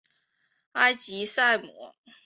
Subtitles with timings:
[0.71, 1.93] 埃吉赛姆。